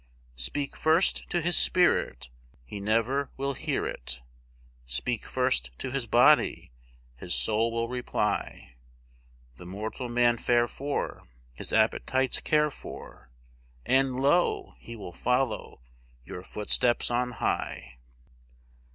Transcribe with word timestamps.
Speak 0.39 0.75
first 0.75 1.29
to 1.29 1.41
his 1.41 1.55
spirit, 1.55 2.31
he 2.65 2.79
never 2.79 3.29
will 3.37 3.53
hear 3.53 3.85
it; 3.85 4.23
Speak 4.87 5.25
first 5.25 5.77
to 5.77 5.91
his 5.91 6.07
body, 6.07 6.71
his 7.17 7.35
soul 7.35 7.71
will 7.71 7.87
reply; 7.87 8.77
The 9.57 9.67
mortal 9.67 10.09
man 10.09 10.37
fare 10.37 10.67
for, 10.67 11.27
his 11.53 11.71
appetites 11.71 12.41
care 12.41 12.71
for, 12.71 13.29
And 13.85 14.15
lo! 14.15 14.73
he 14.79 14.95
will 14.95 15.13
follow 15.13 15.83
your 16.25 16.41
footsteps 16.41 17.11
on 17.11 17.33
high. 17.33 17.99